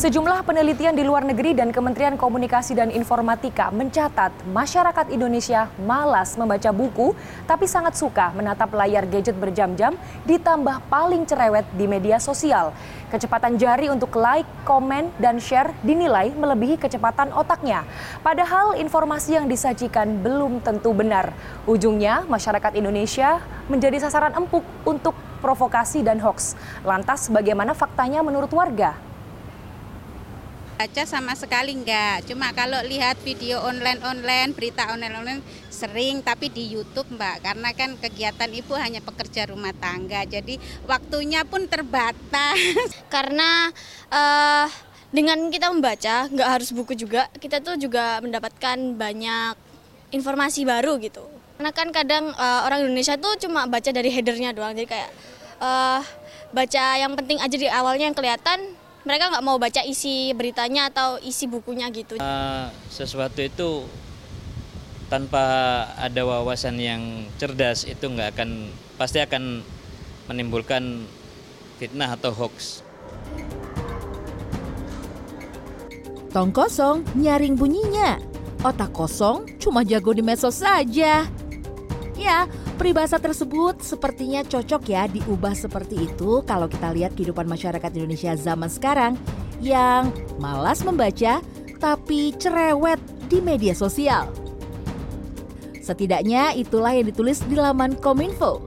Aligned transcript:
Sejumlah 0.00 0.48
penelitian 0.48 0.96
di 0.96 1.04
luar 1.04 1.28
negeri 1.28 1.52
dan 1.52 1.76
Kementerian 1.76 2.16
Komunikasi 2.16 2.72
dan 2.72 2.88
Informatika 2.88 3.68
mencatat 3.68 4.32
masyarakat 4.48 5.12
Indonesia 5.12 5.68
malas 5.76 6.40
membaca 6.40 6.72
buku 6.72 7.12
tapi 7.44 7.68
sangat 7.68 8.00
suka 8.00 8.32
menatap 8.32 8.72
layar 8.72 9.04
gadget 9.04 9.36
berjam-jam 9.36 9.92
ditambah 10.24 10.88
paling 10.88 11.28
cerewet 11.28 11.68
di 11.76 11.84
media 11.84 12.16
sosial. 12.16 12.72
Kecepatan 13.12 13.60
jari 13.60 13.92
untuk 13.92 14.16
like, 14.16 14.48
komen, 14.64 15.12
dan 15.20 15.36
share 15.36 15.68
dinilai 15.84 16.32
melebihi 16.32 16.80
kecepatan 16.80 17.36
otaknya. 17.36 17.84
Padahal 18.24 18.80
informasi 18.80 19.36
yang 19.36 19.52
disajikan 19.52 20.24
belum 20.24 20.64
tentu 20.64 20.96
benar. 20.96 21.36
Ujungnya 21.68 22.24
masyarakat 22.24 22.72
Indonesia 22.72 23.44
menjadi 23.68 24.00
sasaran 24.00 24.32
empuk 24.32 24.64
untuk 24.88 25.12
provokasi 25.44 26.00
dan 26.00 26.24
hoax. 26.24 26.56
Lantas 26.88 27.28
bagaimana 27.28 27.76
faktanya 27.76 28.24
menurut 28.24 28.48
warga? 28.56 29.09
Baca 30.80 31.04
sama 31.04 31.36
sekali 31.36 31.76
enggak. 31.76 32.24
Cuma 32.24 32.56
kalau 32.56 32.80
lihat 32.88 33.20
video 33.20 33.60
online-online, 33.60 34.56
berita 34.56 34.88
online-online 34.88 35.44
sering, 35.68 36.24
tapi 36.24 36.48
di 36.48 36.72
YouTube 36.72 37.04
Mbak. 37.20 37.44
Karena 37.44 37.68
kan 37.76 38.00
kegiatan 38.00 38.48
ibu 38.48 38.72
hanya 38.80 39.04
pekerja 39.04 39.52
rumah 39.52 39.76
tangga, 39.76 40.24
jadi 40.24 40.56
waktunya 40.88 41.44
pun 41.44 41.68
terbatas. 41.68 42.56
Karena 43.14 43.68
uh, 44.08 44.64
dengan 45.12 45.52
kita 45.52 45.68
membaca, 45.68 46.32
nggak 46.32 46.48
harus 46.48 46.72
buku 46.72 46.96
juga, 46.96 47.28
kita 47.36 47.60
tuh 47.60 47.76
juga 47.76 48.16
mendapatkan 48.24 48.80
banyak 48.96 49.60
informasi 50.16 50.64
baru 50.64 50.96
gitu. 50.96 51.28
Karena 51.60 51.76
kan 51.76 51.92
kadang 51.92 52.32
uh, 52.40 52.64
orang 52.64 52.88
Indonesia 52.88 53.20
tuh 53.20 53.36
cuma 53.36 53.68
baca 53.68 53.92
dari 53.92 54.08
headernya 54.08 54.56
doang, 54.56 54.72
jadi 54.72 54.88
kayak 54.88 55.10
uh, 55.60 56.00
baca 56.56 56.84
yang 56.96 57.12
penting 57.20 57.36
aja 57.36 57.52
di 57.52 57.68
awalnya 57.68 58.08
yang 58.08 58.16
kelihatan 58.16 58.80
mereka 59.10 59.26
nggak 59.26 59.42
mau 59.42 59.58
baca 59.58 59.82
isi 59.82 60.30
beritanya 60.38 60.86
atau 60.86 61.18
isi 61.18 61.50
bukunya 61.50 61.90
gitu. 61.90 62.22
Uh, 62.22 62.70
sesuatu 62.86 63.42
itu 63.42 63.82
tanpa 65.10 65.42
ada 65.98 66.22
wawasan 66.22 66.78
yang 66.78 67.26
cerdas 67.34 67.82
itu 67.82 68.06
nggak 68.06 68.38
akan 68.38 68.70
pasti 68.94 69.18
akan 69.18 69.66
menimbulkan 70.30 71.02
fitnah 71.82 72.14
atau 72.14 72.30
hoax. 72.30 72.86
Tong 76.30 76.54
kosong 76.54 77.02
nyaring 77.18 77.58
bunyinya. 77.58 78.22
Otak 78.62 78.94
kosong 78.94 79.58
cuma 79.58 79.82
jago 79.82 80.14
di 80.14 80.22
medsos 80.22 80.62
saja. 80.62 81.26
Ya, 82.14 82.46
peribahasa 82.80 83.20
tersebut 83.20 83.84
sepertinya 83.84 84.40
cocok 84.40 84.82
ya 84.88 85.04
diubah 85.04 85.52
seperti 85.52 86.08
itu 86.08 86.40
kalau 86.48 86.64
kita 86.64 86.96
lihat 86.96 87.12
kehidupan 87.12 87.44
masyarakat 87.44 87.92
Indonesia 87.92 88.32
zaman 88.40 88.72
sekarang 88.72 89.20
yang 89.60 90.08
malas 90.40 90.80
membaca 90.80 91.44
tapi 91.76 92.32
cerewet 92.40 92.96
di 93.28 93.44
media 93.44 93.76
sosial. 93.76 94.32
Setidaknya 95.84 96.56
itulah 96.56 96.96
yang 96.96 97.12
ditulis 97.12 97.44
di 97.44 97.52
laman 97.52 98.00
Kominfo. 98.00 98.64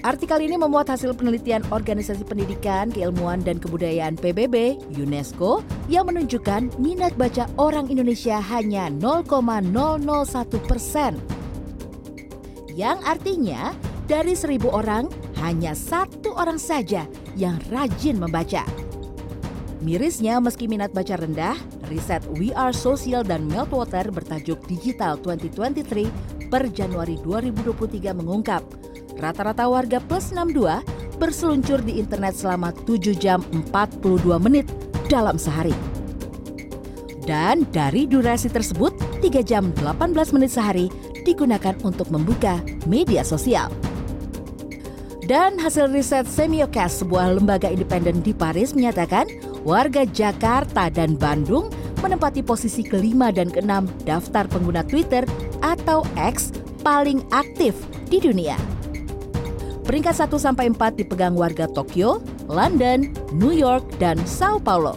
Artikel 0.00 0.48
ini 0.48 0.56
memuat 0.56 0.88
hasil 0.88 1.12
penelitian 1.18 1.68
Organisasi 1.68 2.24
Pendidikan, 2.24 2.88
Keilmuan, 2.88 3.44
dan 3.44 3.60
Kebudayaan 3.60 4.16
PBB, 4.16 4.80
UNESCO, 4.96 5.60
yang 5.92 6.08
menunjukkan 6.08 6.80
minat 6.80 7.12
baca 7.20 7.44
orang 7.60 7.92
Indonesia 7.92 8.40
hanya 8.40 8.88
0,001 8.88 9.68
persen 10.64 11.35
yang 12.76 13.00
artinya 13.08 13.72
dari 14.04 14.36
seribu 14.36 14.68
orang 14.68 15.08
hanya 15.40 15.72
satu 15.72 16.36
orang 16.36 16.60
saja 16.60 17.08
yang 17.32 17.56
rajin 17.72 18.20
membaca. 18.20 18.62
Mirisnya 19.80 20.36
meski 20.44 20.68
minat 20.68 20.92
baca 20.92 21.16
rendah, 21.16 21.56
riset 21.88 22.20
We 22.36 22.52
Are 22.52 22.76
Social 22.76 23.24
dan 23.24 23.48
Meltwater 23.48 24.12
bertajuk 24.12 24.60
Digital 24.68 25.16
2023 25.24 26.52
per 26.52 26.68
Januari 26.68 27.16
2023 27.24 28.12
mengungkap 28.12 28.62
rata-rata 29.16 29.64
warga 29.66 29.96
plus 29.96 30.30
62 30.36 31.16
berseluncur 31.16 31.80
di 31.80 31.96
internet 31.96 32.36
selama 32.36 32.76
7 32.84 33.16
jam 33.16 33.40
42 33.72 34.36
menit 34.36 34.68
dalam 35.08 35.40
sehari. 35.40 35.72
Dan 37.26 37.66
dari 37.74 38.06
durasi 38.06 38.46
tersebut, 38.46 38.94
3 39.18 39.42
jam 39.42 39.74
18 39.74 40.30
menit 40.30 40.54
sehari 40.54 40.86
digunakan 41.26 41.74
untuk 41.82 42.06
membuka 42.14 42.62
media 42.86 43.26
sosial. 43.26 43.66
Dan 45.26 45.58
hasil 45.58 45.90
riset 45.90 46.30
Semiocast, 46.30 47.02
sebuah 47.02 47.42
lembaga 47.42 47.66
independen 47.66 48.22
di 48.22 48.30
Paris 48.30 48.70
menyatakan 48.70 49.26
warga 49.66 50.06
Jakarta 50.06 50.86
dan 50.86 51.18
Bandung 51.18 51.74
menempati 51.98 52.46
posisi 52.46 52.86
kelima 52.86 53.34
dan 53.34 53.50
keenam 53.50 53.90
daftar 54.06 54.46
pengguna 54.46 54.86
Twitter 54.86 55.26
atau 55.66 56.06
X 56.14 56.54
paling 56.86 57.26
aktif 57.34 57.74
di 58.06 58.22
dunia. 58.22 58.54
Peringkat 59.82 60.30
1 60.30 60.30
sampai 60.38 60.70
4 60.70 61.02
dipegang 61.02 61.34
warga 61.34 61.66
Tokyo, 61.66 62.22
London, 62.46 63.10
New 63.34 63.54
York, 63.54 63.82
dan 63.98 64.18
Sao 64.30 64.62
Paulo. 64.62 64.94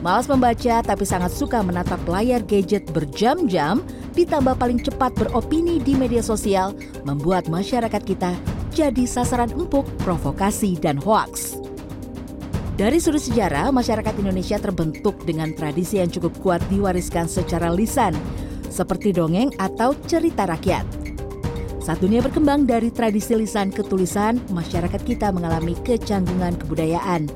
Malas 0.00 0.30
membaca 0.30 0.80
tapi 0.80 1.04
sangat 1.04 1.34
suka 1.34 1.60
menatap 1.60 2.00
layar 2.08 2.40
gadget 2.40 2.88
berjam-jam 2.96 3.84
ditambah 4.18 4.58
paling 4.58 4.82
cepat 4.82 5.14
beropini 5.14 5.78
di 5.78 5.94
media 5.94 6.18
sosial, 6.18 6.74
membuat 7.06 7.46
masyarakat 7.46 8.02
kita 8.02 8.34
jadi 8.74 9.06
sasaran 9.06 9.54
empuk 9.54 9.86
provokasi 10.02 10.74
dan 10.74 10.98
hoaks. 10.98 11.54
Dari 12.78 12.98
sudut 12.98 13.22
sejarah, 13.22 13.70
masyarakat 13.74 14.14
Indonesia 14.18 14.58
terbentuk 14.58 15.18
dengan 15.26 15.54
tradisi 15.54 15.98
yang 16.02 16.10
cukup 16.10 16.34
kuat 16.42 16.62
diwariskan 16.70 17.26
secara 17.26 17.70
lisan, 17.74 18.14
seperti 18.70 19.14
dongeng 19.14 19.50
atau 19.58 19.94
cerita 20.06 20.46
rakyat. 20.46 20.86
Saat 21.82 22.04
dunia 22.04 22.22
berkembang 22.22 22.68
dari 22.68 22.94
tradisi 22.94 23.34
lisan 23.34 23.74
ke 23.74 23.82
tulisan, 23.82 24.38
masyarakat 24.54 25.02
kita 25.02 25.34
mengalami 25.34 25.74
kecanggungan 25.82 26.54
kebudayaan. 26.62 27.26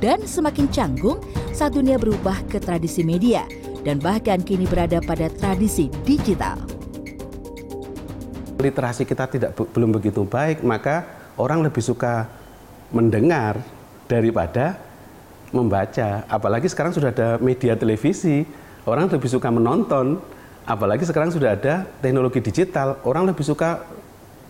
Dan 0.00 0.24
semakin 0.24 0.68
canggung 0.72 1.20
saat 1.56 1.72
dunia 1.72 1.96
berubah 1.96 2.36
ke 2.52 2.60
tradisi 2.60 3.00
media– 3.00 3.48
dan 3.86 4.02
bahkan 4.02 4.42
kini 4.42 4.66
berada 4.66 4.98
pada 4.98 5.30
tradisi 5.30 5.86
digital. 6.02 6.58
Literasi 8.58 9.06
kita 9.06 9.30
tidak 9.30 9.54
belum 9.54 9.94
begitu 9.94 10.26
baik, 10.26 10.66
maka 10.66 11.06
orang 11.38 11.62
lebih 11.62 11.78
suka 11.78 12.26
mendengar 12.90 13.62
daripada 14.10 14.74
membaca. 15.54 16.26
Apalagi 16.26 16.66
sekarang 16.66 16.90
sudah 16.90 17.14
ada 17.14 17.38
media 17.38 17.78
televisi, 17.78 18.42
orang 18.82 19.06
lebih 19.06 19.30
suka 19.30 19.54
menonton. 19.54 20.18
Apalagi 20.66 21.06
sekarang 21.06 21.30
sudah 21.30 21.54
ada 21.54 21.86
teknologi 22.02 22.42
digital, 22.42 22.98
orang 23.06 23.30
lebih 23.30 23.46
suka 23.46 23.86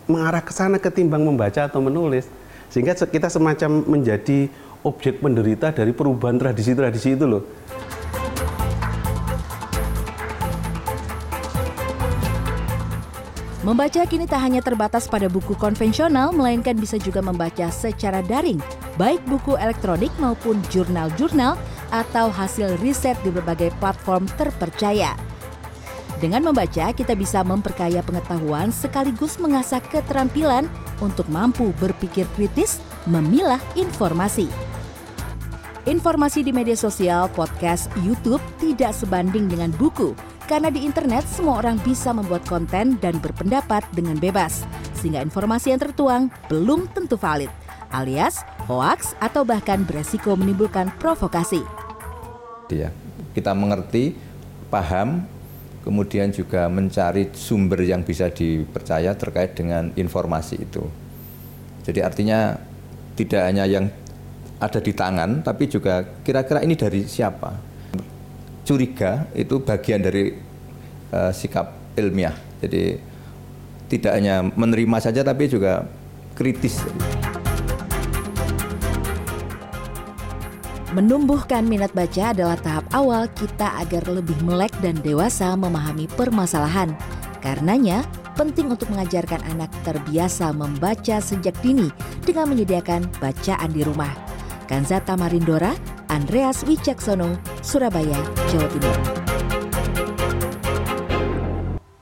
mengarah 0.08 0.40
ke 0.40 0.48
sana 0.48 0.80
ketimbang 0.80 1.20
membaca 1.20 1.68
atau 1.68 1.84
menulis. 1.84 2.24
Sehingga 2.72 2.96
kita 2.96 3.28
semacam 3.28 3.84
menjadi 3.84 4.48
objek 4.86 5.18
penderita 5.18 5.74
dari 5.74 5.90
perubahan 5.90 6.38
tradisi-tradisi 6.38 7.18
itu 7.18 7.26
loh. 7.26 7.42
Membaca 13.66 14.06
kini 14.06 14.30
tak 14.30 14.46
hanya 14.46 14.62
terbatas 14.62 15.10
pada 15.10 15.26
buku 15.26 15.58
konvensional, 15.58 16.30
melainkan 16.30 16.78
bisa 16.78 17.02
juga 17.02 17.18
membaca 17.18 17.66
secara 17.66 18.22
daring, 18.22 18.62
baik 18.94 19.18
buku 19.26 19.58
elektronik 19.58 20.14
maupun 20.22 20.62
jurnal-jurnal 20.70 21.58
atau 21.90 22.30
hasil 22.30 22.78
riset 22.78 23.18
di 23.26 23.34
berbagai 23.34 23.74
platform 23.82 24.30
terpercaya. 24.38 25.18
Dengan 26.22 26.46
membaca, 26.46 26.94
kita 26.94 27.18
bisa 27.18 27.42
memperkaya 27.42 28.06
pengetahuan 28.06 28.70
sekaligus 28.70 29.34
mengasah 29.42 29.82
keterampilan 29.82 30.70
untuk 31.02 31.26
mampu 31.26 31.74
berpikir 31.82 32.24
kritis, 32.38 32.78
memilah 33.10 33.58
informasi. 33.74 34.46
Informasi 35.86 36.42
di 36.42 36.50
media 36.50 36.74
sosial, 36.74 37.30
podcast, 37.30 37.86
YouTube 38.02 38.42
tidak 38.58 38.90
sebanding 38.90 39.46
dengan 39.46 39.70
buku, 39.70 40.18
karena 40.50 40.66
di 40.66 40.82
internet 40.82 41.22
semua 41.30 41.62
orang 41.62 41.78
bisa 41.78 42.10
membuat 42.10 42.42
konten 42.42 42.98
dan 42.98 43.22
berpendapat 43.22 43.86
dengan 43.94 44.18
bebas, 44.18 44.66
sehingga 44.98 45.22
informasi 45.22 45.70
yang 45.70 45.78
tertuang 45.78 46.22
belum 46.50 46.90
tentu 46.90 47.14
valid, 47.14 47.46
alias 47.94 48.42
hoax 48.66 49.14
atau 49.22 49.46
bahkan 49.46 49.86
beresiko 49.86 50.34
menimbulkan 50.34 50.90
provokasi. 50.98 51.62
Ya, 52.74 52.90
kita 53.38 53.54
mengerti, 53.54 54.18
paham, 54.66 55.22
kemudian 55.86 56.34
juga 56.34 56.66
mencari 56.66 57.30
sumber 57.30 57.86
yang 57.86 58.02
bisa 58.02 58.26
dipercaya 58.26 59.14
terkait 59.14 59.54
dengan 59.54 59.94
informasi 59.94 60.66
itu. 60.66 60.82
Jadi 61.86 62.02
artinya 62.02 62.58
tidak 63.14 63.46
hanya 63.46 63.70
yang 63.70 63.86
ada 64.56 64.80
di 64.80 64.92
tangan, 64.96 65.44
tapi 65.44 65.68
juga 65.68 66.04
kira-kira 66.24 66.64
ini 66.64 66.74
dari 66.76 67.04
siapa 67.04 67.76
curiga 68.66 69.30
itu 69.30 69.62
bagian 69.62 70.02
dari 70.02 70.34
uh, 71.14 71.30
sikap 71.30 71.94
ilmiah. 71.94 72.34
Jadi 72.58 72.98
tidak 73.86 74.12
hanya 74.18 74.42
menerima 74.42 74.98
saja 74.98 75.22
tapi 75.22 75.46
juga 75.46 75.86
kritis. 76.34 76.82
Menumbuhkan 80.90 81.68
minat 81.68 81.92
baca 81.92 82.32
adalah 82.32 82.56
tahap 82.56 82.88
awal 82.90 83.28
kita 83.36 83.84
agar 83.84 84.08
lebih 84.08 84.34
melek 84.42 84.72
dan 84.80 84.96
dewasa 85.04 85.52
memahami 85.52 86.08
permasalahan. 86.16 86.96
Karenanya, 87.44 88.00
penting 88.32 88.72
untuk 88.72 88.88
mengajarkan 88.90 89.44
anak 89.44 89.68
terbiasa 89.84 90.56
membaca 90.56 91.20
sejak 91.20 91.52
dini 91.60 91.92
dengan 92.24 92.48
menyediakan 92.48 93.12
bacaan 93.20 93.70
di 93.76 93.84
rumah. 93.84 94.25
Kanzata 94.66 95.16
Marindora, 95.16 95.74
Andreas 96.08 96.64
Wicaksono, 96.66 97.38
Surabaya, 97.62 98.18
Jawa 98.50 98.68
Timur. 98.68 99.25